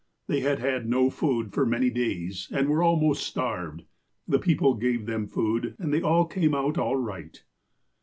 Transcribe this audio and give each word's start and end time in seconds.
They 0.25 0.39
had 0.39 0.57
had 0.57 0.89
no 0.89 1.11
food 1.11 1.53
for 1.53 1.63
many 1.63 1.91
days, 1.91 2.47
and 2.51 2.67
were 2.67 2.81
almost 2.81 3.21
starved. 3.23 3.83
The 4.27 4.39
people 4.39 4.73
gave 4.73 5.05
them 5.05 5.27
food, 5.27 5.75
and 5.77 5.93
they 5.93 6.01
all 6.01 6.25
came 6.25 6.55
out 6.55 6.79
all 6.79 6.95
right." 6.95 7.39